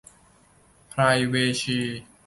[0.89, 1.79] ไพรเวซี